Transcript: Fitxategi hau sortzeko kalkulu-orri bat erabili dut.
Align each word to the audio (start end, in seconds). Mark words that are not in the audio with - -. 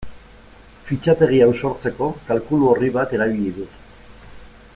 Fitxategi 0.87 1.43
hau 1.47 1.51
sortzeko 1.59 2.09
kalkulu-orri 2.31 2.91
bat 2.99 3.17
erabili 3.19 3.55
dut. 3.61 3.79